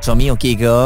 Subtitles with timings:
[0.00, 0.78] Suami okey ke?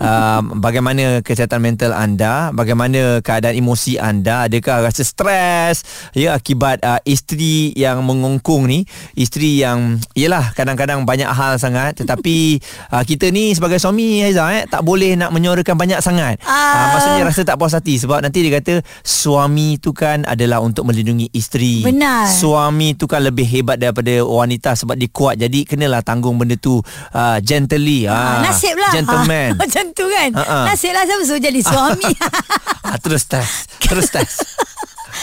[0.00, 2.48] Uh, bagaimana kesihatan mental anda?
[2.56, 4.48] Bagaimana keadaan emosi anda?
[4.48, 5.84] Adakah rasa stres
[6.16, 8.88] ya akibat uh, isteri yang mengongkong ni?
[9.12, 12.64] Isteri yang yalah kadang-kadang banyak hal sangat tetapi
[12.96, 16.40] uh, kita ni sebagai suami Haiza eh tak boleh nak menyuarakan banyak sangat.
[16.40, 20.88] Uh, maksudnya rasa tak puas hati sebab nanti dia kata suami tu kan adalah untuk
[20.88, 21.84] melindungi isteri.
[21.84, 22.24] Benar.
[22.24, 25.36] Suami tu kan lebih hebat daripada wanita sebab dia kuat.
[25.36, 26.80] Jadi kenalah tanggung benda tu
[27.12, 28.08] uh, gently.
[28.08, 29.50] Ah, Ah, nasib lah Gentleman.
[29.50, 30.58] ha, Macam tu kan Ha, ha.
[30.70, 32.10] Nasib lah siapa suruh jadi suami
[32.86, 33.66] ah, terus test.
[33.82, 34.46] Terus test.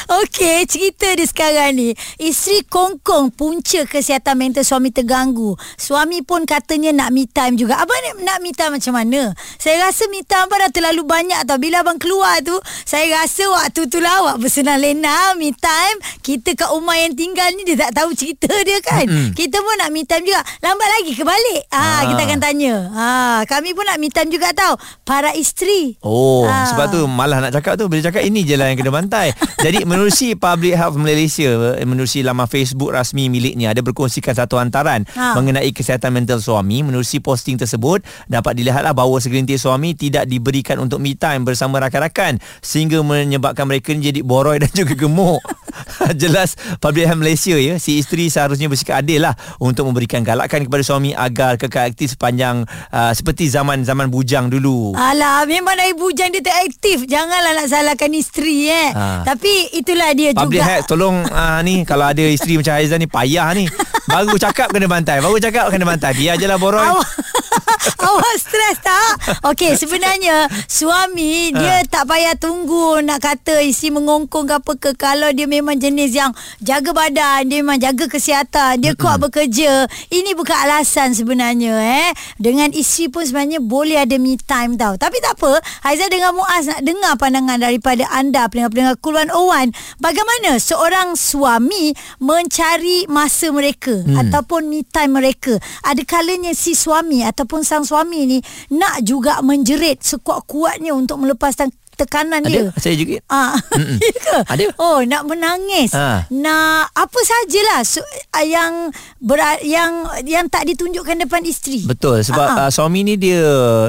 [0.09, 1.89] Okey, cerita dia sekarang ni.
[2.17, 5.53] Isteri kongkong punca kesihatan mental suami terganggu.
[5.75, 7.77] Suami pun katanya nak me time juga.
[7.77, 9.37] Abang nak, nak me time macam mana?
[9.55, 11.55] Saya rasa me time abang dah terlalu banyak tau.
[11.55, 15.97] Bila abang keluar tu, saya rasa waktu tu lah awak bersenang lena me time.
[16.19, 19.05] Kita kat rumah yang tinggal ni, dia tak tahu cerita dia kan.
[19.05, 19.37] Mm-mm.
[19.37, 20.41] Kita pun nak me time juga.
[20.59, 21.61] Lambat lagi ke balik?
[21.69, 22.01] Ha, Ah.
[22.07, 22.73] Kita akan tanya.
[22.89, 23.07] Ha,
[23.45, 24.73] kami pun nak me time juga tau.
[25.03, 26.01] Para isteri.
[26.01, 26.65] Oh, Ah.
[26.65, 29.29] sebab tu malah nak cakap tu bila cakap ini je lah yang kena bantai.
[29.59, 35.35] Jadi menerusi Public Health Malaysia, menerusi laman Facebook rasmi miliknya ada berkongsikan satu hantaran Ha.
[35.35, 36.79] mengenai kesihatan mental suami.
[36.87, 37.99] Menerusi posting tersebut
[38.31, 43.91] dapat dilihatlah bahawa segelintir suami tidak diberikan untuk me time bersama rakan-rakan sehingga menyebabkan mereka
[43.91, 45.43] jadi boroi dan juga gemuk.
[46.21, 50.83] Jelas Public Health Malaysia ya, si isteri seharusnya bersikap adil lah untuk memberikan galakan kepada
[50.85, 52.63] suami agar kekal aktif sepanjang
[52.95, 54.95] uh, seperti zaman-zaman bujang dulu.
[54.95, 57.03] Alah, memang dari bujang dia tak aktif.
[57.03, 58.89] Janganlah nak salahkan isteri eh.
[58.95, 59.27] Ha.
[59.27, 60.69] Tapi itulah dia Public juga.
[60.69, 63.65] Health tolong uh, ni kalau ada isteri macam Haizan ni payah ni.
[64.05, 65.17] Baru cakap kena bantai.
[65.21, 66.13] Baru cakap kena bantai.
[66.13, 66.81] Biar je lah boroi.
[66.81, 67.09] Awak
[68.09, 69.11] Awak stres tak?
[69.53, 75.29] Okey, sebenarnya suami dia tak payah tunggu nak kata isteri mengongkong ke apa ke kalau
[75.31, 79.87] dia memang jenis yang jaga badan, dia memang jaga kesihatan, dia kuat bekerja.
[80.11, 82.09] Ini bukan alasan sebenarnya eh.
[82.35, 84.97] Dengan isteri pun sebenarnya boleh ada me time tau.
[84.99, 89.71] Tapi tak apa, Haiza dengan Muaz nak dengar pandangan daripada anda pendengar-pendengar Cool 101.
[89.97, 91.91] Bagaimana seorang suami
[92.21, 94.15] mencari masa mereka hmm.
[94.15, 95.57] ataupun me time mereka.
[95.83, 98.37] Ada kalanya si suami ataupun sang suami ni
[98.73, 102.69] nak juga menjerit sekuat-kuatnya untuk melepaskan tekanan dia.
[102.69, 102.79] Ada?
[102.79, 103.19] Saya juga.
[103.27, 103.53] Ah,
[104.01, 104.37] ya ke?
[104.47, 104.63] Ada.
[104.77, 105.91] Oh, nak menangis.
[105.91, 106.25] Ha.
[106.29, 107.99] Nak apa sajalah so,
[108.31, 109.91] ah, yang ber, yang
[110.23, 111.83] yang tak ditunjukkan depan isteri.
[111.83, 113.41] Betul sebab uh, suami ni dia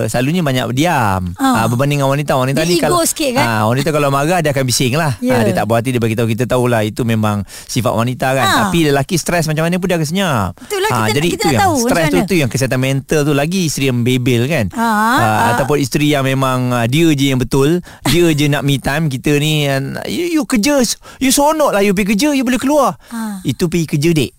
[0.06, 1.62] selalunya banyak berdiam Ah.
[1.62, 3.44] uh, berbanding dengan wanita wanita Dia ni ego kalau sikit kan?
[3.44, 5.36] Ah, wanita kalau marah dia akan bising lah Ya.
[5.36, 8.42] Ah, dia tak buat hati dia bagi tahu kita tahulah itu memang sifat wanita kan
[8.42, 8.56] Ah.
[8.66, 11.36] tapi lelaki stres macam mana pun dia akan senyap Betul lah, Ah, kita jadi kita
[11.36, 14.66] itu yang tahu stres tu tu yang kesihatan mental tu lagi isteri yang bebel kan
[14.72, 15.38] Ah, Ah, ah.
[15.54, 19.68] ataupun isteri yang memang dia je yang betul dia je nak me time kita ni
[20.08, 20.80] you, you kerja
[21.20, 22.96] you seronok lah you pergi kerja you boleh keluar.
[23.12, 23.42] Ah.
[23.44, 24.32] itu pergi kerja dek.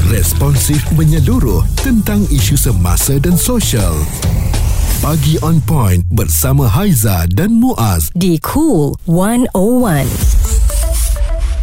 [0.08, 3.92] Responsif menyeluruh tentang isu semasa dan sosial.
[5.04, 8.08] Pagi on point bersama Haiza dan Muaz.
[8.16, 10.08] Di Cool 101.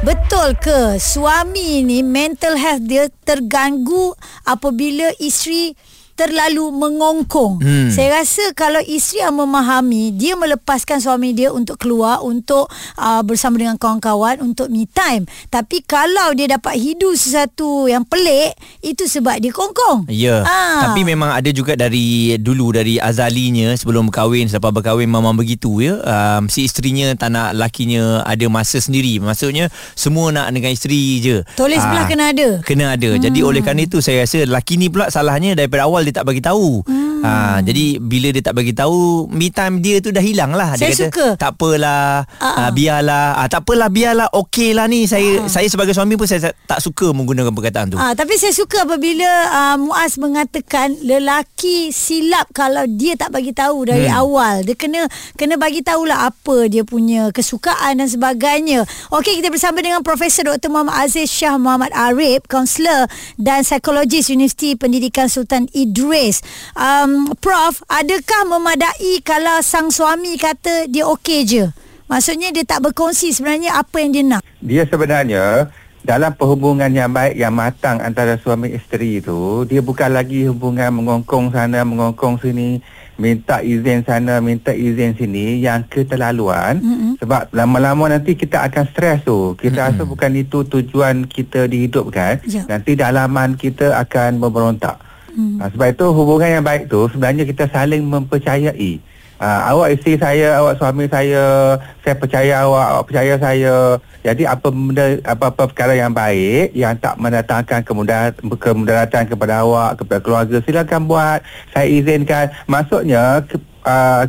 [0.06, 4.14] Betul ke suami ni mental health dia terganggu
[4.46, 5.74] apabila isteri
[6.16, 7.60] terlalu mengongkong.
[7.60, 7.90] Hmm.
[7.92, 13.60] Saya rasa kalau isteri yang memahami, dia melepaskan suami dia untuk keluar, untuk uh, bersama
[13.60, 15.28] dengan kawan-kawan, untuk me time.
[15.52, 20.08] Tapi kalau dia dapat hidu sesuatu yang pelik, itu sebab dia kongkong.
[20.08, 20.92] Ya Ah.
[20.92, 25.98] Tapi memang ada juga dari Dulu dari azalinya Sebelum berkahwin Selepas berkahwin Memang begitu ya
[26.00, 31.42] um, Si isterinya Tak nak lakinya Ada masa sendiri Maksudnya Semua nak dengan isteri je
[31.58, 32.50] Toleh sebelah Ah, kena ada.
[32.62, 33.22] Kena ada hmm.
[33.26, 36.40] Jadi oleh kerana itu Saya rasa laki ni pula Salahnya daripada awal Dia tak bagi
[36.40, 37.22] tahu hmm.
[37.26, 40.94] ha, Jadi bila dia tak bagi tahu Me time dia tu dah hilang lah Dia
[40.94, 41.28] Saya kata suka.
[41.36, 42.58] Tak apalah Ah, ah.
[42.68, 46.54] uh, Biarlah uh, Tak apalah biarlah Okey lah ni Saya saya sebagai suami pun Saya
[46.66, 52.46] tak suka menggunakan perkataan tu Ah, tapi saya suka apabila uh, Muaz mengatakan lelaki silap
[52.54, 54.20] kalau dia tak bagi tahu dari hmm.
[54.22, 54.56] awal.
[54.62, 55.02] Dia kena
[55.34, 58.86] kena bagi tahulah apa dia punya kesukaan dan sebagainya.
[59.10, 60.70] Okey, kita bersama dengan Profesor Dr.
[60.70, 63.10] Muhammad Aziz Shah Muhammad Arif, kaunselor
[63.42, 66.44] dan psikologis Universiti Pendidikan Sultan Idris.
[66.76, 71.72] Um, Prof, adakah memadai kalau sang suami kata dia okey je?
[72.12, 74.42] Maksudnya dia tak berkongsi sebenarnya apa yang dia nak.
[74.60, 75.72] Dia sebenarnya
[76.04, 81.50] dalam perhubungan yang baik yang matang antara suami isteri itu dia bukan lagi hubungan mengongkong
[81.50, 82.78] sana mengongkong sini
[83.18, 87.12] minta izin sana minta izin sini yang keterlaluan mm-hmm.
[87.26, 89.98] sebab lama-lama nanti kita akan stres tu kita mm-hmm.
[89.98, 92.70] rasa bukan itu tujuan kita dihidupkan yeah.
[92.70, 95.02] nanti dalaman kita akan memberontak
[95.36, 95.60] mm.
[95.62, 99.04] ha, sebab itu hubungan yang baik tu sebenarnya kita saling mempercayai
[99.36, 101.76] Uh, awak isteri saya, awak suami saya,
[102.08, 103.76] saya percaya awak, awak percaya saya.
[104.24, 110.20] Jadi apa benda, apa-apa perkara yang baik yang tak mendatangkan kemudahan, kemudaratan kepada awak, kepada
[110.24, 111.44] keluarga, silakan buat.
[111.76, 112.48] Saya izinkan.
[112.64, 113.44] Maksudnya
[113.84, 114.24] uh,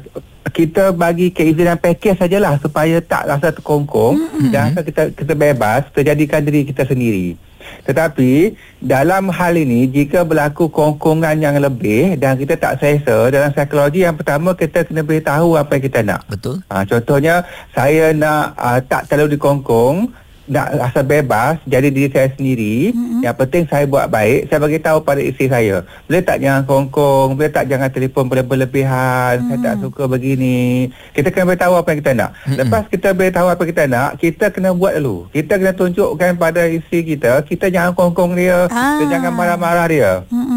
[0.51, 4.51] kita bagi keizinan pakej sajalah supaya tak rasa terkongkong mm-hmm.
[4.51, 7.39] dan rasa kita kita bebas terjadikan diri kita sendiri.
[7.87, 8.53] Tetapi
[8.83, 14.19] dalam hal ini jika berlaku kongkongan yang lebih dan kita tak selesa dalam psikologi yang
[14.19, 16.21] pertama kita kena beritahu apa yang kita nak.
[16.27, 16.61] Betul.
[16.69, 20.11] Ha, contohnya saya nak uh, tak terlalu dikongkong
[20.47, 23.21] nak rasa bebas jadi diri saya sendiri mm-hmm.
[23.27, 25.77] yang penting saya buat baik saya bagi tahu pada isteri saya
[26.07, 29.49] boleh tak jangan kongkong boleh tak jangan telefon berlebihan mm-hmm.
[29.51, 32.59] saya tak suka begini kita kena beritahu apa yang kita nak mm-hmm.
[32.63, 36.63] lepas kita beritahu apa yang kita nak kita kena buat dulu kita kena tunjukkan pada
[36.71, 39.03] isteri kita kita jangan kongkong dia ah.
[39.03, 40.56] kita jangan marah-marah dia mm-hmm.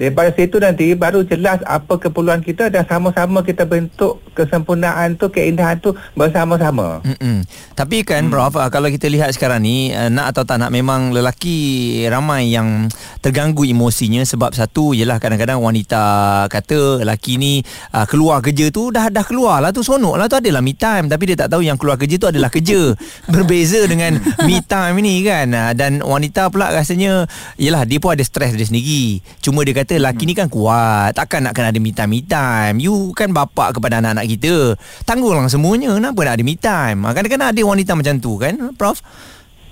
[0.00, 5.76] Daripada situ nanti baru jelas apa keperluan kita dan sama-sama kita bentuk kesempurnaan tu keindahan
[5.76, 7.04] tu bersama-sama.
[7.04, 7.38] Mm-hmm.
[7.76, 8.32] tapi kan mm.
[8.32, 12.88] Prof kalau kita lihat sekarang ni uh, nak atau tak nak memang lelaki ramai yang
[13.20, 16.00] terganggu emosinya sebab satu ialah kadang-kadang wanita
[16.48, 17.60] kata lelaki ni
[17.92, 21.12] uh, keluar kerja tu dah dah keluar lah tu sonok lah tu adalah me time.
[21.12, 22.96] Tapi dia tak tahu yang keluar kerja tu adalah kerja.
[23.34, 24.16] Berbeza dengan
[24.48, 25.52] me time ni kan.
[25.52, 27.28] Uh, dan wanita pula rasanya
[27.60, 29.20] ialah dia pun ada stres dia sendiri.
[29.42, 32.78] Cuma dia kata lelaki ni kan kuat takkan nak kena ada me time me time
[32.78, 34.78] you kan bapak kepada anak-anak kita.
[35.02, 39.02] Tangguhlah semuanya kenapa nak ada me time kadang-kadang ada wanita macam tu kan Prof?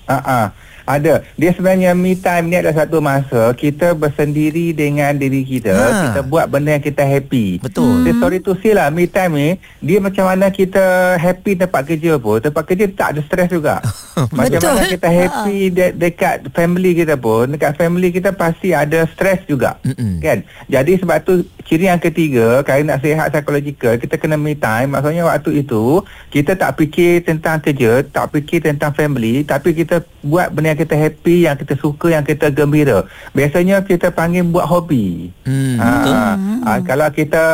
[0.09, 0.47] Ah, uh-uh.
[0.89, 1.21] Ada.
[1.37, 5.77] Dia sebenarnya me time ni adalah satu masa kita bersendiri dengan diri kita.
[5.77, 5.87] Ha.
[6.09, 7.61] Kita buat benda yang kita happy.
[7.61, 8.09] Betul.
[8.09, 8.17] Hmm.
[8.17, 9.51] Story tu sih lah me time ni
[9.85, 12.41] dia macam mana kita happy tempat kerja pun.
[12.41, 13.85] Tempat kerja tak ada stres juga.
[14.39, 14.73] macam Betul.
[14.73, 17.53] mana kita happy de- dekat family kita pun.
[17.53, 19.77] Dekat family kita pasti ada stres juga.
[19.85, 20.25] Mm-mm.
[20.25, 20.49] Kan?
[20.73, 24.97] Jadi sebab tu ciri yang ketiga kalau nak sihat psikologikal kita kena me time.
[24.97, 26.01] Maksudnya waktu itu
[26.33, 30.95] kita tak fikir tentang kerja, tak fikir tentang family tapi kita buat benda yang kita
[30.95, 33.11] happy, yang kita suka, yang kita gembira.
[33.35, 35.35] Biasanya kita panggil buat hobi.
[35.43, 36.15] Hmm, ha, betul.
[36.63, 37.45] Ha, kalau kita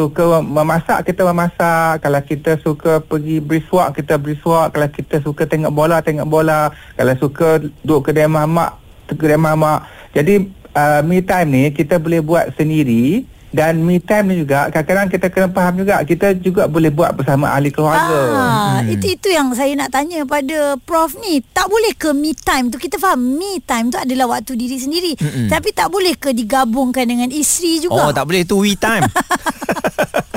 [0.00, 2.00] suka memasak, kita memasak.
[2.00, 4.72] Kalau kita suka pergi beriswak, kita beriswak.
[4.72, 6.72] Kalau kita suka tengok bola, tengok bola.
[6.96, 8.80] Kalau suka duduk kedai mamak,
[9.12, 9.84] kedai mamak.
[10.16, 15.08] Jadi uh, me time ni kita boleh buat sendiri dan me time ni juga kadang-kadang
[15.10, 18.20] kita kena faham juga kita juga boleh buat bersama ahli keluarga.
[18.30, 18.94] Ah, hmm.
[18.94, 21.42] itu itu yang saya nak tanya pada prof ni.
[21.50, 25.12] Tak boleh ke me time tu kita faham me time tu adalah waktu diri sendiri.
[25.18, 25.50] Hmm.
[25.50, 28.08] Tapi tak boleh ke digabungkan dengan isteri juga?
[28.08, 29.06] Oh, tak boleh tu we time.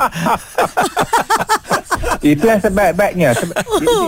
[2.24, 3.36] Itu yang sebaik-baiknya.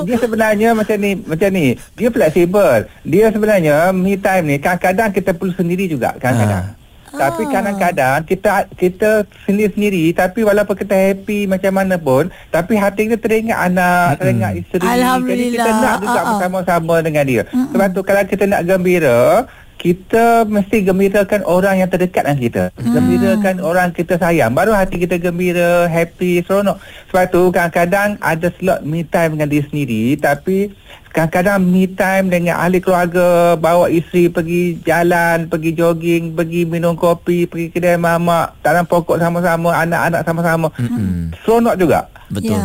[0.08, 1.76] Dia sebenarnya macam ni, macam ni.
[2.00, 2.88] Dia fleksibel.
[3.04, 6.64] Dia sebenarnya me time ni kadang-kadang kita perlu sendiri juga kadang-kadang.
[6.72, 6.85] Ha.
[7.16, 7.50] Tapi ah.
[7.52, 9.10] kadang-kadang kita kita
[9.48, 14.20] sendiri-sendiri tapi walaupun kita happy macam mana pun tapi hati kita teringat anak, mm-hmm.
[14.22, 14.86] teringat isteri.
[14.86, 16.28] Jadi kita nak juga uh-uh.
[16.36, 17.44] bersama-sama dengan dia.
[17.48, 17.72] Mm-hmm.
[17.72, 19.48] Sebab tu kalau kita nak gembira,
[19.86, 22.64] kita mesti gembirakan orang yang terdekat dengan kita.
[22.74, 22.90] Mm.
[22.90, 24.58] Gembirakan orang kita sayang.
[24.58, 26.82] Baru hati kita gembira, happy, seronok.
[27.14, 30.74] Sebab tu kadang-kadang ada slot me time dengan diri sendiri tapi
[31.14, 37.48] kadang-kadang me time dengan ahli keluarga bawa isteri pergi jalan pergi jogging pergi minum kopi
[37.48, 41.40] pergi kedai mamak tanam pokok sama-sama anak-anak sama-sama mm-hmm.
[41.40, 42.60] seronok juga betul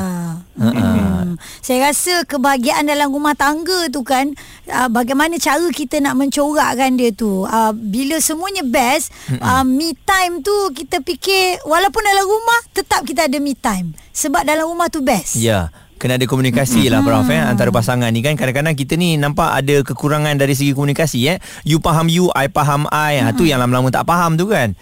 [0.61, 1.41] Hmm.
[1.65, 4.29] Saya rasa kebahagiaan dalam rumah tangga tu kan
[4.69, 7.49] uh, bagaimana cara kita nak mencorakkan dia tu.
[7.49, 9.09] Uh, bila semuanya best,
[9.41, 13.97] uh, me time tu kita fikir walaupun dalam rumah tetap kita ada me time.
[14.13, 15.41] Sebab dalam rumah tu best.
[15.41, 19.53] Ya kena ada komunikasi lah Prof eh, antara pasangan ni kan kadang-kadang kita ni nampak
[19.53, 21.37] ada kekurangan dari segi komunikasi eh
[21.69, 24.73] you faham you I faham I ha, tu yang lama-lama tak faham tu kan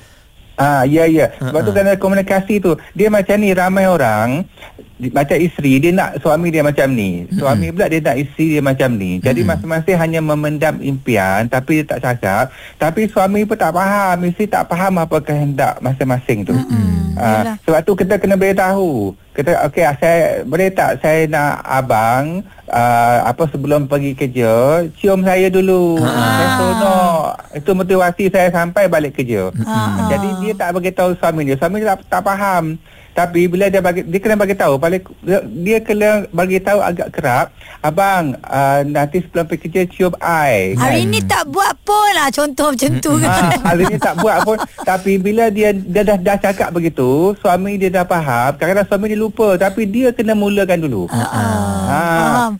[0.58, 1.30] Ah ya ya.
[1.38, 1.66] Sebab uh-uh.
[1.70, 2.74] tu kena komunikasi tu.
[2.98, 4.42] Dia macam ni ramai orang
[4.98, 7.22] macam isteri dia nak suami dia macam ni.
[7.30, 9.22] Suami pula dia nak isteri dia macam ni.
[9.22, 12.44] Jadi masing-masing hanya memendam impian tapi dia tak cakap.
[12.82, 16.54] Tapi suami pun tak faham, isteri tak faham apa kehendak masing-masing tu.
[17.14, 19.14] Uh, sebab tu kita kena beritahu.
[19.38, 25.48] Kita okey saya boleh tak saya nak abang uh, apa sebelum pergi kerja cium saya
[25.48, 25.98] dulu.
[26.00, 27.24] Saya seronok.
[27.56, 29.50] Itu motivasi saya sampai balik kerja.
[29.64, 30.08] Ah.
[30.12, 31.56] Jadi dia tak bagi tahu suami dia.
[31.56, 32.76] Suami dia tak, tak faham.
[33.18, 35.02] Tapi bila dia bagi dia kena bagi tahu balik
[35.58, 40.78] dia, kena bagi tahu agak kerap, abang uh, nanti sebelum pergi kerja cium I.
[40.78, 43.26] Hari ni tak buat pun lah contoh macam tu kan.
[43.28, 47.74] Ha, hari ni tak buat pun Tapi bila dia dia dah, dah cakap begitu Suami
[47.74, 51.26] dia dah faham Kadang-kadang suami dia lupa Tapi dia kena mulakan dulu Ah,
[51.88, 52.00] ha.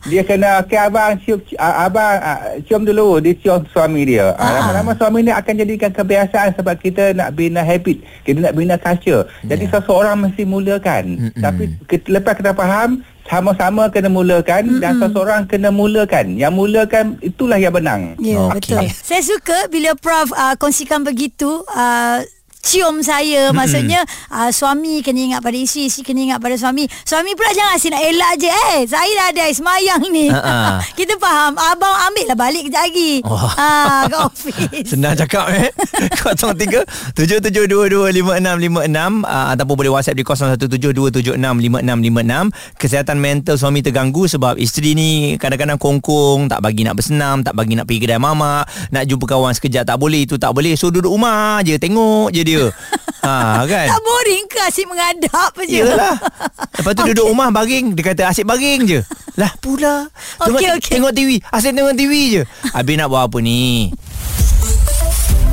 [0.03, 4.33] Dia kena Okay abang cium, ci- ah, Abang ah, cium dulu Dia cium suami dia
[4.33, 4.41] Ah.
[4.41, 8.75] ha, Lama-lama suami ni akan jadikan kebiasaan Sebab kita nak bina habit Kita nak bina
[8.75, 9.75] culture Jadi Ya.
[9.75, 16.33] seseorang mesti mulakan Tapi kita, lepas kita faham sama-sama kena mulakan dan seseorang kena mulakan.
[16.33, 18.17] Yang mulakan itulah yang benang.
[18.17, 18.73] Ya, Okey.
[18.73, 18.81] betul.
[18.89, 22.25] Saya suka bila Prof uh, kongsikan begitu uh,
[22.59, 23.55] cium saya.
[23.55, 26.85] Maksudnya uh, suami kena ingat pada isteri isteri kena ingat pada suami.
[27.07, 28.49] Suami pula jangan asyik nak elak je.
[28.49, 30.27] Eh saya dah ada semayang ni.
[30.29, 30.79] Ha-ha.
[30.99, 31.55] kita faham.
[31.55, 33.21] Abang ambil lah balik kejap lagi.
[33.25, 33.49] Oh.
[34.09, 34.89] ke office.
[34.91, 35.71] Senang cakap eh.
[36.19, 45.37] 03 77225656 uh, ataupun boleh WhatsApp di 0172765656 kesihatan mental suami terganggu sebab isteri ni
[45.39, 49.53] kadang-kadang kongkong tak bagi nak bersenam tak bagi nak pergi kedai mamak nak jumpa kawan
[49.55, 50.75] sekejap tak boleh itu tak boleh.
[50.75, 52.67] So duduk rumah je tengok je dia.
[53.19, 53.87] Ha kan?
[53.91, 55.83] Tak boring ke asyik mengadap je?
[55.83, 56.15] Yelah.
[56.79, 58.99] Lepas tu duduk rumah baring Dia kata asyik baring je.
[59.35, 60.07] Lah pula.
[60.39, 60.91] Tengok, Okey, okey.
[60.97, 62.41] tengok TV Asyik tengok TV je.
[62.71, 63.91] Habis nak buat apa ni?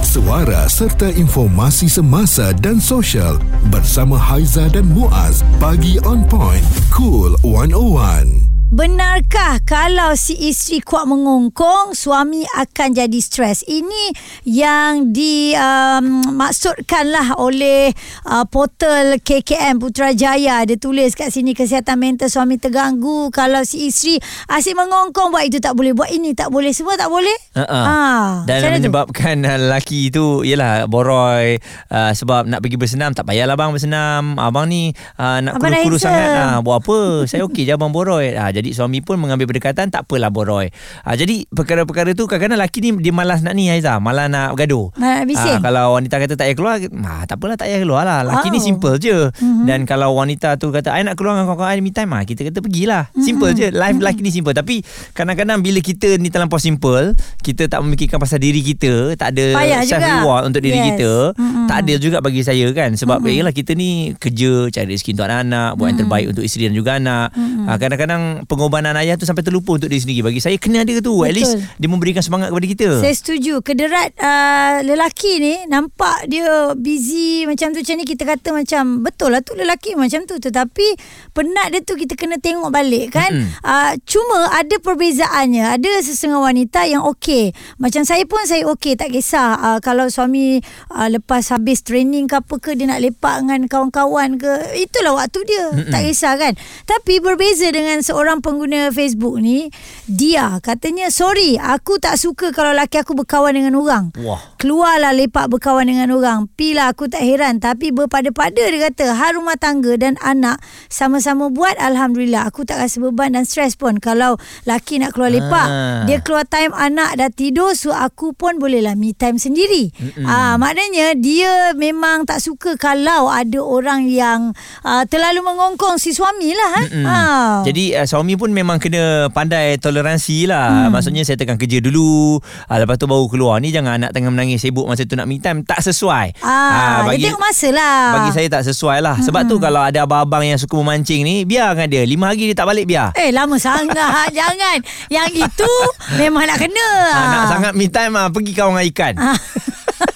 [0.07, 3.37] Suara serta informasi semasa dan sosial
[3.69, 5.43] bersama Haiza dan Muaz.
[5.59, 6.63] Pagi on point.
[6.95, 8.56] Cool 101.
[8.67, 13.63] Benarkah kalau si isteri kuat mengongkong, suami akan jadi stres?
[13.63, 14.11] Ini
[14.43, 17.95] yang dimaksudkanlah um, oleh
[18.27, 20.67] uh, portal KKM Putrajaya.
[20.67, 23.31] Dia tulis kat sini kesihatan mental suami terganggu.
[23.31, 24.19] Kalau si isteri
[24.51, 27.39] asyik mengongkong, buat itu tak boleh, buat ini tak boleh, semua tak boleh.
[27.55, 27.85] Uh-uh.
[27.87, 28.83] Ah, Dan tu?
[28.83, 31.57] menyebabkan uh, lelaki tu Yelah boroi
[31.89, 35.97] uh, Sebab nak pergi bersenam Tak payahlah bang bersenam Abang ni uh, Nak Abang kuru-kuru
[35.97, 36.13] handsome.
[36.13, 39.89] sangat uh, Buat apa Saya okey je abang boroi uh, Jadi suami pun mengambil pendekatan
[39.89, 40.73] Tak apalah boroi
[41.03, 44.97] uh, Jadi perkara-perkara tu Kadang-kadang lelaki ni Dia malas nak ni Haiza Malas nak bergaduh.
[44.97, 45.21] Ah,
[45.61, 48.55] Kalau wanita kata tak payah keluar ah, Tak apalah tak payah keluar lah Lelaki ni
[48.57, 48.65] Oh.
[48.65, 49.65] simple je mm-hmm.
[49.65, 52.41] Dan kalau wanita tu kata I nak keluar dengan kawan-kawan I me time ah, Kita
[52.43, 53.61] kata pergilah Simple Mm-hmm.
[53.63, 54.81] je Life lelaki ni simple Tapi
[55.13, 59.81] kadang-kadang bila kita ni terlampau simple Kita tak memikirkan pasal diri kita Tak ada Payah
[59.83, 60.15] self juga.
[60.17, 60.87] reward untuk diri Yes.
[60.91, 61.67] kita Mm-mm.
[61.67, 63.37] Tak ada juga bagi saya kan Sebab mm-hmm.
[63.37, 66.91] yelah kita ni Kerja Cari rezeki untuk anak-anak Buat yang terbaik untuk isteri dan juga
[66.97, 67.27] anak
[67.67, 71.27] ah, Kadang-kadang pengorbanan ayah tu Sampai terlupa untuk diri sendiri Bagi saya kena ada tu
[71.27, 71.39] At Betul.
[71.43, 73.61] least dia memberikan semangat kepada kita Saya setuju.
[73.67, 79.31] Kederat uh, lelaki ni nampak dia busy macam tu macam ni kita kata macam betul
[79.31, 80.99] lah tu lelaki macam tu tetapi
[81.31, 83.31] penat dia tu kita kena tengok balik kan.
[83.31, 83.63] Mm-mm.
[83.63, 85.79] Uh, cuma ada perbezaannya.
[85.79, 87.55] Ada sesengah wanita yang okey.
[87.79, 90.59] Macam saya pun saya okey tak kisah uh, kalau suami
[90.91, 94.51] uh, lepas habis training ke apa ke dia nak lepak dengan kawan-kawan ke
[94.83, 95.65] itulah waktu dia.
[95.71, 95.93] Mm-mm.
[95.95, 96.53] Tak kisah kan.
[96.91, 99.69] Tapi berbeza dengan seorang pengguna Facebook ni
[100.09, 104.11] dia katanya sorry aku tak suka kalau laki aku berkawan dengan orang.
[104.21, 104.41] Wah.
[104.59, 106.51] Keluarlah lepak berkawan dengan orang.
[106.59, 110.59] Pilah aku tak heran tapi berpada-pada dia kata hal rumah tangga dan anak
[110.91, 115.69] sama-sama buat alhamdulillah aku tak rasa beban dan stres pun kalau laki nak keluar lepak.
[115.69, 116.03] Ah.
[116.09, 119.93] Dia keluar time anak dah tidur so aku pun bolehlah me time sendiri.
[120.27, 126.51] Ah maknanya dia memang tak suka kalau ada orang yang uh, terlalu mengongkong si suami
[126.57, 126.71] lah.
[126.73, 126.83] Ha?
[127.07, 127.55] Ah.
[127.63, 130.91] Jadi uh, suami pun memang kena pandai toleransi lah.
[130.91, 130.99] Hmm.
[130.99, 133.63] Maksudnya saya tekan kerja dulu, uh, lepas tu baru keluar.
[133.63, 136.43] Ni jangan anak tengah menangis sibuk masa tu nak me time tak sesuai.
[136.43, 138.01] Ah, Ah, dia tengok masa lah.
[138.19, 139.17] Bagi saya tak sesuai lah.
[139.23, 142.03] Sebab tu kalau ada abang-abang yang suka memancing ni, biarkan dia.
[142.03, 143.15] Lima hari dia tak balik biar.
[143.15, 144.81] Eh lama sangat Jangan
[145.13, 145.73] Yang itu
[146.17, 149.15] Memang nak kena Ah, nak sangat me time ah pergi kawan dengan ikan.
[149.21, 149.39] Ah.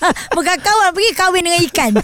[0.37, 1.93] Bukan kawan Pergi kahwin dengan ikan.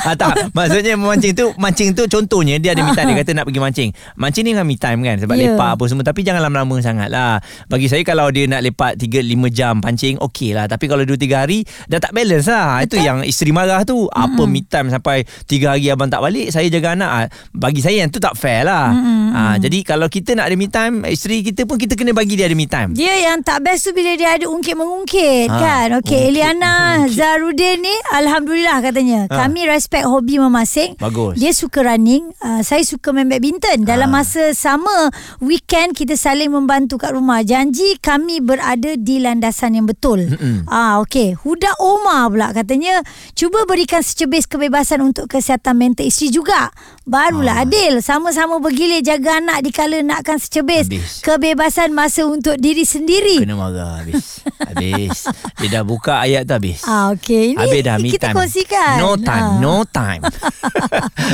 [0.00, 0.50] Ah, tak.
[0.50, 3.90] Maksudnya memancing tu Mancing tu contohnya Dia ada me time Dia kata nak pergi mancing.
[4.16, 5.52] Mancing ni kan me time kan Sebab yeah.
[5.52, 6.02] lepak apa semua.
[6.02, 10.52] Tapi jangan lama-lama sangat lah Bagi saya kalau dia nak lepak 3-5 jam pancing Okey
[10.52, 10.66] lah.
[10.66, 12.80] Tapi kalau 2-3 hari Dah tak balance lah.
[12.80, 14.08] Itu yang isteri marah tu.
[14.08, 17.10] Apa me time sampai 3 hari abang tak balik Saya jaga anak.
[17.10, 18.90] Ah, Bagi saya yang tu tak fair lah.
[19.30, 22.46] Ah, Jadi kalau kita nak ada me time Isteri kita pun Kita kena bagi dia
[22.46, 22.92] ada me time.
[22.92, 25.88] Dia yang tak best tu Bila dia ada ungkit-mengungkit Ah, kan.
[26.00, 29.20] Okey Eliana Nazarudin ni Alhamdulillah katanya.
[29.26, 29.44] Ha.
[29.46, 31.34] Kami respect hobi memasing Bagus.
[31.36, 32.30] Dia suka running.
[32.38, 33.82] Uh, Saya suka main badminton.
[33.82, 34.22] Dalam Ha.
[34.22, 35.10] masa sama
[35.42, 37.42] Weekend kita saling membantu kat rumah.
[37.42, 40.22] Janji kami berada di landasan yang betul.
[40.70, 41.34] Ah, okay.
[41.34, 43.02] Huda Omar pula katanya
[43.34, 46.70] Cuba berikan secebis kebebasan Untuk kesihatan mental isteri juga
[47.10, 51.20] Barulah adil Sama-sama bergilir jaga anak Dikala nakkan secebis Habis.
[51.20, 54.46] Kebebasan masa untuk diri sendiri Kena marah habis.
[54.60, 55.26] Habis.
[55.58, 56.80] Dia dah buka ayat tu habis.
[56.82, 57.52] Ah, okey.
[57.52, 58.36] Ini Habis dah me kita time.
[58.36, 58.94] kongsikan.
[58.96, 59.58] No time, Ah.
[59.58, 60.22] no time.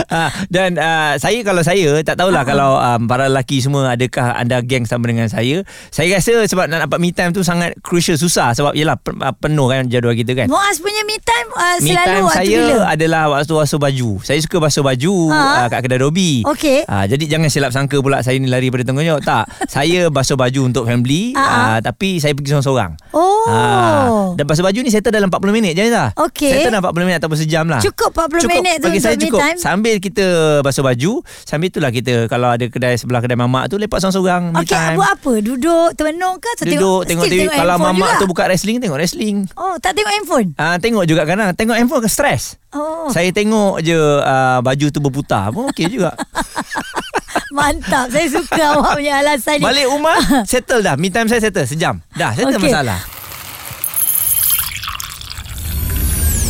[0.09, 2.47] Ah, Dan uh, saya kalau saya tak tahulah Ah.
[2.47, 5.67] kalau um, para lelaki semua adakah anda geng sama dengan saya.
[5.89, 8.99] Saya rasa sebab nak dapat me time tu sangat crucial susah sebab uh,
[9.35, 10.47] penuh kan jadual kita kan.
[10.47, 12.77] Muaz punya me time uh, Me selalu time waktu saya bila?
[12.89, 14.11] adalah waktu basuh baju.
[14.23, 15.43] Saya suka basuh baju Ha?
[15.59, 16.43] uh, kat kedai Dobi.
[16.43, 16.87] Okey.
[16.87, 19.23] Uh, jadi jangan silap sangka pula saya ni lari pada tanggungjawab.
[19.23, 19.45] Tak.
[19.75, 21.75] saya basuh baju untuk family Ha, ha.
[21.81, 22.97] tapi saya pergi seorang-seorang.
[23.13, 23.47] Oh.
[23.47, 26.15] Ah, dan basuh baju ni settle dalam 40 minit je tak?
[26.19, 26.51] Okey.
[26.51, 27.79] Settle dalam 40 minit ataupun sejam lah.
[27.79, 29.39] Cukup 40 minit tu bagi saya cukup.
[29.39, 29.59] time?
[29.59, 30.27] Sambil kita
[30.63, 31.13] basuh baju,
[31.47, 35.33] sambil itulah kita kalau ada kedai sebelah kedai mamak tu lepak seorang-seorang Okey, buat apa?
[35.39, 36.51] Duduk, termenung ke?
[36.67, 37.55] Duduk tengok still TV.
[37.55, 38.21] Kalau mamak juga?
[38.21, 39.37] tu buka wrestling, tengok wrestling.
[39.55, 40.49] Oh, tak tengok handphone?
[40.57, 45.01] Ah tengok juga kadang Tengok handphone ke stres Oh, Saya tengok je uh, Baju tu
[45.01, 46.13] berputar pun okey juga
[47.57, 48.11] mantap.
[48.11, 49.65] Saya suka awak punya alasan ni.
[49.65, 50.19] Balik rumah
[50.51, 52.69] Settle dah Me time saya settle Sejam Dah settle Okey.
[52.69, 53.01] masalah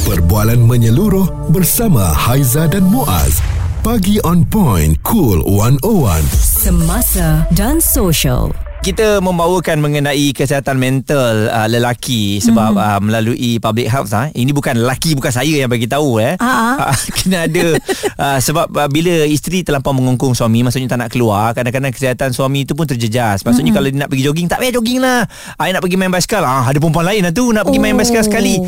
[0.03, 3.43] Perbualan menyeluruh bersama Haiza dan Muaz.
[3.83, 6.23] Pagi on point, cool 101.
[6.31, 8.55] Semasa dan social.
[8.87, 12.87] Kita membawakan mengenai kesihatan mental uh, lelaki sebab mm.
[12.87, 16.95] uh, melalui public health ah ini bukan lelaki bukan saya yang bagi tahu eh uh,
[17.19, 17.75] kena ada
[18.15, 22.63] uh, sebab uh, bila isteri terlampau mengongkong suami maksudnya tak nak keluar kadang-kadang kesihatan suami
[22.63, 23.79] itu pun terjejas maksudnya mm.
[23.83, 25.27] kalau dia nak pergi jogging tak payah jogging lah
[25.59, 27.99] I nak pergi main basikal ah ada perempuan lain lah tu nak pergi main Oh.
[27.99, 28.61] basikal sekali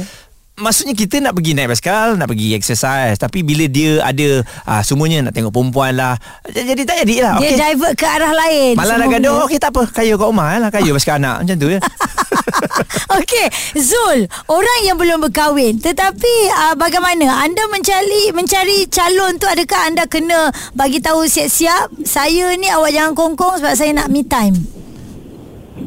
[0.58, 5.22] Maksudnya kita nak pergi naik basikal Nak pergi exercise Tapi bila dia ada uh, Semuanya
[5.22, 6.18] nak tengok perempuan lah
[6.50, 7.58] Jadi tak jadi lah Dia Okey.
[7.62, 8.74] divert ke arah lain.
[8.74, 11.70] Malah nak gaduh Okey tak apa Kayu kat rumah lah Kayu basikal anak Macam tu
[11.70, 11.80] ya
[13.18, 13.46] Okey,
[13.76, 20.04] Zul, orang yang belum berkahwin, tetapi uh, bagaimana anda mencari mencari calon tu adakah anda
[20.08, 24.56] kena bagi tahu siap-siap, saya ni awak jangan kongkong sebab saya nak me time.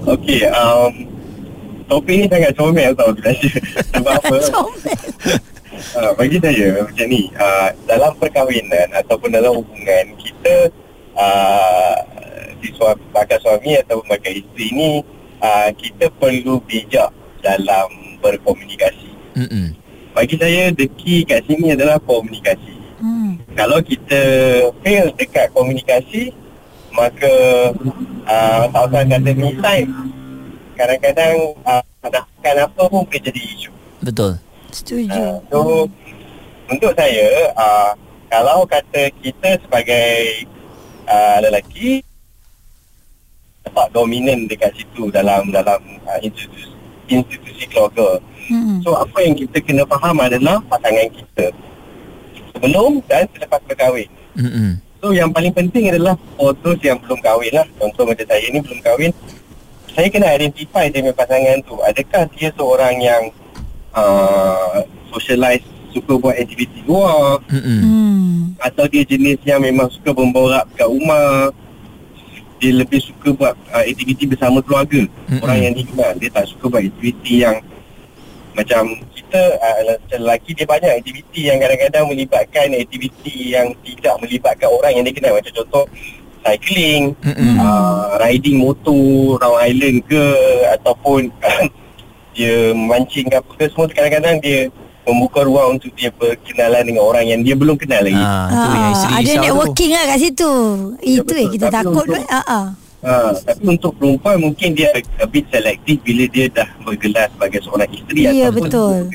[0.08, 1.11] Okey, um,
[1.92, 3.52] topik ni sangat comel tau sebenarnya.
[3.92, 4.36] Sebab apa?
[4.56, 5.00] Comel.
[5.92, 10.72] Uh, bagi saya macam ni, uh, dalam perkahwinan ataupun dalam hubungan kita
[11.20, 11.98] uh,
[12.64, 14.92] si suami, bakal suami ataupun bakal isteri ni
[15.44, 17.12] uh, kita perlu bijak
[17.44, 17.90] dalam
[18.24, 19.12] berkomunikasi.
[19.36, 19.76] Mm-mm.
[20.16, 22.78] Bagi saya the key kat sini adalah komunikasi.
[23.02, 23.42] Hmm.
[23.58, 24.22] Kalau kita
[24.86, 26.36] fail dekat komunikasi
[26.92, 27.34] maka
[28.28, 30.11] uh, tak usah kata me time
[30.78, 34.32] kadang-kadang uh, nakkan apa pun boleh jadi isu Betul
[34.72, 35.12] Setuju.
[35.12, 35.60] uh, so
[36.72, 37.92] untuk saya uh,
[38.32, 40.48] kalau kata kita sebagai
[41.08, 42.00] uh, lelaki
[43.68, 46.72] dapat dominan dekat situ dalam dalam uh, institusi,
[47.12, 48.18] institusi keluarga
[48.52, 48.84] Hmm.
[48.84, 51.56] So apa yang kita kena faham adalah pasangan kita
[52.52, 54.10] sebelum dan selepas berkahwin.
[54.36, 54.76] Mm-mm.
[55.00, 57.68] So yang paling penting adalah for those yang belum kahwin lah.
[57.80, 59.12] Contoh macam saya ni belum kahwin.
[59.92, 61.76] Saya kena identify dia punya pasangan tu.
[61.84, 63.24] Adakah dia seorang yang
[63.92, 67.80] uh, socialize, suka buat aktiviti luar Mm-mm.
[67.84, 68.40] Hmm.
[68.64, 71.52] atau dia jenis yang memang suka memborak kat rumah.
[72.64, 75.04] Dia lebih suka buat uh, aktiviti bersama keluarga.
[75.04, 75.44] Mm-mm.
[75.44, 76.16] Orang yang dikenal.
[76.24, 77.60] Dia tak suka buat aktiviti yang
[78.52, 84.92] macam kita uh, lelaki dia banyak aktiviti yang kadang-kadang melibatkan aktiviti yang tidak melibatkan orang
[84.96, 85.86] yang dia kenal macam contoh
[86.42, 87.56] cycling, Mm-mm.
[87.58, 88.98] uh, riding motor
[89.38, 90.24] round island ke
[90.74, 91.30] ataupun
[92.36, 97.04] dia mancing ke apa ke semua tu kadang-kadang dia membuka ruang untuk dia berkenalan dengan
[97.04, 98.16] orang yang dia belum kenal lagi.
[98.16, 100.52] Ah, yang isteri ada networking lah kat situ.
[101.02, 101.38] Itu betul.
[101.38, 102.06] yang kita Tapi takut.
[102.06, 102.66] untuk- Ah, ah.
[103.02, 107.90] Ha, tapi untuk perempuan mungkin dia a bit selektif bila dia dah bergelar sebagai seorang
[107.90, 109.10] isteri Ya, ataupun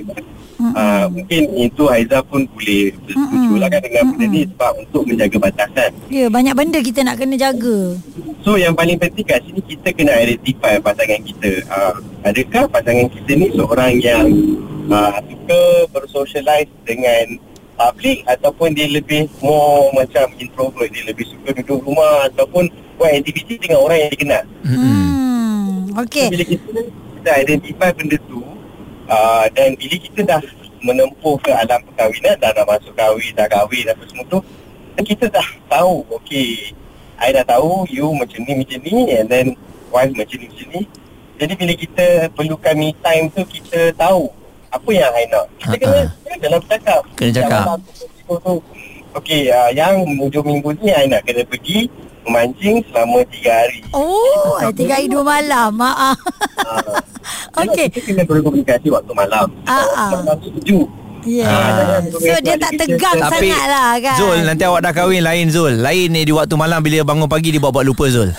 [0.71, 0.83] betul.
[0.83, 5.37] Uh, mungkin itu Haiza pun boleh bersetuju lah kan dengan benda ni sebab untuk menjaga
[5.39, 5.91] batasan.
[6.09, 7.79] Ya, banyak benda kita nak kena jaga.
[8.47, 11.51] So yang paling penting kat sini kita kena identify pasangan kita.
[11.67, 14.27] Uh, adakah pasangan kita ni seorang yang
[14.91, 17.43] uh, suka bersocialize dengan
[17.77, 23.61] public ataupun dia lebih more macam introvert dia lebih suka duduk rumah ataupun buat aktiviti
[23.61, 24.45] dengan orang yang dia kenal.
[24.65, 24.81] Mm-mm.
[24.81, 26.01] Hmm.
[26.07, 26.27] Okey.
[26.33, 26.81] Bila kita
[27.21, 28.46] kita identify benda tu
[29.11, 30.41] uh, dan bila kita dah
[30.85, 34.39] menempuh ke alam perkahwinan dah nak masuk kahwin dah kahwin apa semua tu
[35.03, 36.73] kita dah tahu okay
[37.17, 39.57] I dah tahu you macam ni macam ni and then
[39.89, 40.83] wife macam ni macam ni
[41.37, 44.33] jadi bila kita perlukan me time tu kita tahu
[44.73, 45.47] apa yang I nak.
[45.61, 47.03] Kita kena kena dalam bercakap.
[47.17, 47.65] Kena cakap.
[49.17, 51.89] Okey, uh, yang hujung minggu ni I nak kena pergi
[52.27, 53.81] memancing selama 3 hari.
[53.95, 55.71] Oh, eh, tiga hari dua malam.
[55.79, 56.19] Maaf.
[57.57, 57.87] Uh, Okey.
[57.89, 59.47] Kita kena berkomunikasi waktu malam.
[59.65, 60.11] Ah, ah.
[60.21, 60.87] malam tu sejuk.
[61.27, 61.51] Yeah.
[61.51, 61.99] Ah.
[62.07, 64.15] So dia tak tegang Tapi sangat lah kan.
[64.15, 67.51] Zul nanti awak dah kahwin lain Zul Lain ni di waktu malam Bila bangun pagi
[67.51, 68.31] Dia buat-buat lupa Zul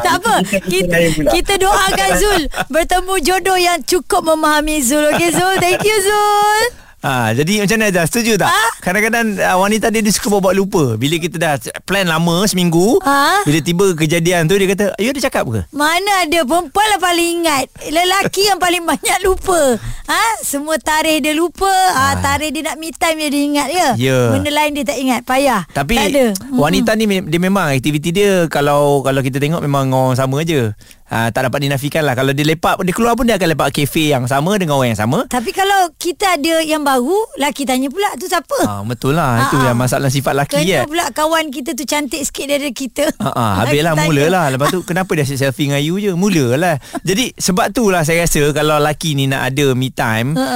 [0.00, 0.34] Tak apa.
[0.48, 0.96] Kita,
[1.30, 5.04] kita doakan Zul bertemu jodoh yang cukup memahami Zul.
[5.14, 5.54] Okey Zul.
[5.62, 6.83] Thank you Zul.
[7.04, 8.48] Ha, jadi macam mana Azhar Setuju tak?
[8.48, 8.70] Ah?
[8.80, 13.44] Kadang-kadang uh, wanita dia, dia suka buat lupa Bila kita dah plan lama seminggu Ah?
[13.44, 15.60] Bila tiba kejadian tu Dia kata You ada cakap ke?
[15.68, 17.68] Mana ada perempuan lah paling ingat.
[17.84, 19.76] Lelaki yang paling banyak lupa.
[20.08, 20.24] Ha?
[20.40, 21.68] Semua tarikh dia lupa.
[21.68, 23.88] Ha, tarikh dia nak me time dia, dia ingat ya.
[23.96, 24.18] Ya.
[24.32, 25.20] Benda lain dia tak ingat.
[25.28, 25.68] Payah.
[25.68, 26.26] Tapi tak ada.
[26.52, 30.72] wanita ni me- dia memang aktiviti dia kalau kalau kita tengok memang orang sama je.
[31.06, 34.08] Ha, tak dapat dinafikan lah Kalau dia lepak Dia keluar pun dia akan lepak kafe
[34.08, 38.08] yang sama Dengan orang yang sama Tapi kalau kita ada yang baru, laki tanya pula
[38.14, 38.56] tu siapa?
[38.62, 39.64] ha, Betul lah Itu Ah, ah.
[39.66, 43.04] yang masalah sifat lelaki Kena kan pula kawan kita tu cantik sikit daripada kita.
[43.14, 44.32] Ha, ha, habis lah Laki mula tanya.
[44.32, 47.88] lah Lepas tu kenapa dia asyik selfie dengan you je Mula lah Jadi sebab tu
[47.88, 50.46] lah saya rasa Kalau lelaki ni nak ada me time Ha,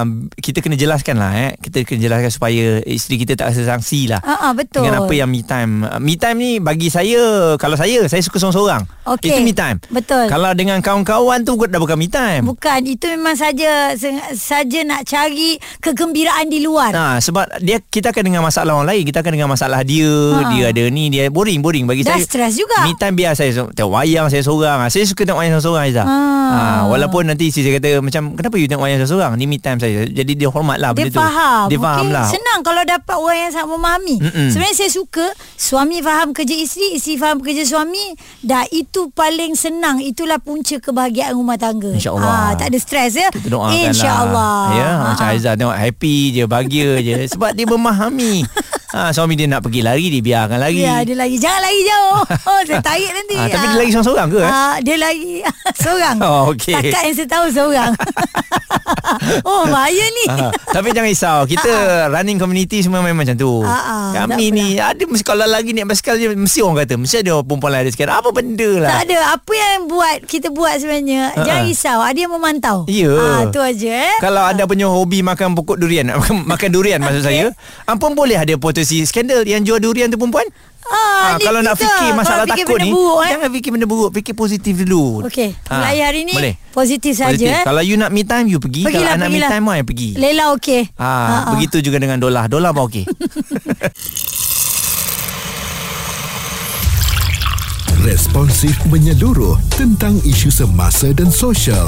[0.00, 1.50] um, Kita kena jelaskan lah eh.
[1.58, 4.82] Kita kena jelaskan supaya Isteri kita tak rasa sangsi lah Ha, ha, betul.
[4.82, 7.20] Dengan apa yang me time Uh, Me time ni bagi saya
[7.54, 9.28] Kalau saya Saya suka seorang-seorang Okey.
[9.28, 10.26] Itu me time Betul.
[10.26, 13.92] Kalau dengan kawan-kawan tu Dah bukan me time Bukan, itu memang saja
[14.32, 16.90] saja nak cari kegembiraan di luar.
[16.90, 20.48] Nah, sebab dia kita akan dengan masalah orang lain, kita akan dengan masalah dia, Ha.
[20.50, 22.22] dia ada ni, dia boring boring bagi Dah saya.
[22.22, 22.82] stres juga.
[22.82, 24.78] Me time biar saya tengok wayang saya seorang.
[24.78, 26.04] Ah, Saya suka tengok wayang seorang Aizah.
[26.04, 26.18] Ha.
[26.52, 29.32] Ha, walaupun nanti isteri saya kata macam kenapa you tengok wayang seorang?
[29.34, 30.04] Ni me time saya.
[30.04, 31.18] Jadi dia hormat lah Dia benda tu.
[31.18, 32.26] faham Dia faham Okey, lah.
[32.28, 34.48] Senang kalau dapat orang yang sangat memahami Mm-mm.
[34.48, 38.04] Sebenarnya saya suka Suami faham kerja isteri Isteri faham kerja suami
[38.42, 39.71] Dah itu paling senang
[40.02, 42.26] Itulah punca kebahagiaan rumah tangga InsyaAllah.
[42.26, 44.76] Ah, Tak ada stres ya Kita doakan InsyaAllah lah.
[44.76, 45.32] Ya, Ah, macam ah.
[45.32, 47.14] Aizah tengok happy je, bahagia je.
[47.30, 48.42] Sebab dia memahami.
[48.92, 50.78] ha, suami dia nak pergi lari, dia biarkan lari.
[50.78, 53.70] Ya, dia lagi Jangan lagi jauh Oh, saya tarik nanti Ah, tapi Ah.
[53.70, 54.40] dia lagi seorang-seorang ke?
[54.42, 55.32] Ah, dia lagi
[55.84, 56.16] seorang.
[56.20, 56.74] Oh, okey.
[56.74, 57.92] Setakat yang saya tahu seorang.
[59.44, 60.24] oh, bahaya ni.
[60.28, 61.70] Ha, tapi jangan risau Kita
[62.08, 65.70] running community Semua memang macam tu Ha, ha, tak Kami ni Ada mesti Kalau lagi
[65.70, 68.90] naik basikal je Mesti orang kata Mesti ada perempuan lain ada sekarang Apa benda lah
[68.90, 71.22] Tak ada apa yang buat kita buat sebenarnya.
[71.30, 71.68] Ha, Jangan ha.
[71.68, 71.98] risau.
[72.00, 72.76] Ada yang memantau.
[72.86, 73.12] Ya.
[73.12, 74.14] Ah, tu aja eh.
[74.18, 77.52] Kalau anda punya hobi makan pokok durian Makan, makan durian maksud saya
[77.84, 80.44] Apa boleh ada potensi skandal Yang jual durian tu perempuan
[80.84, 83.30] Ah, ni kalau nak fikir masalah Kalau fikir takut ni buruk, eh.
[83.32, 87.32] Jangan fikir benda buruk Fikir positif dulu Okey, Ah, mulai hari ni Boleh positif saja
[87.32, 87.62] eh.
[87.62, 89.50] Kalau you nak me time You pergi Pergilah, Kalau nak me pergilah.
[89.50, 90.82] time Mana pergi Lela okey.
[90.94, 91.52] Ah, Ah, ah.
[91.54, 93.06] Begitu juga dengan dolar Dolar pun okey
[98.02, 101.86] Responsif menyeluruh tentang isu semasa dan sosial.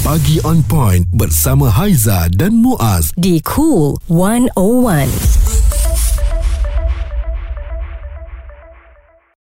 [0.00, 3.10] Pagi on point bersama Haiza dan Muaz.
[3.18, 5.59] Di Cool 101.